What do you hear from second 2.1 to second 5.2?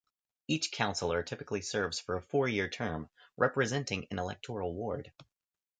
a four-year term, representing an electoral ward.